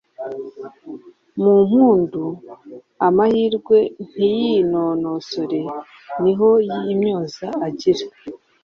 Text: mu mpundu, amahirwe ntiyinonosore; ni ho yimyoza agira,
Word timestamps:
mu 1.41 1.53
mpundu, 1.67 2.23
amahirwe 3.07 3.77
ntiyinonosore; 4.07 5.61
ni 6.21 6.33
ho 6.37 6.49
yimyoza 6.85 7.47
agira, 7.67 8.05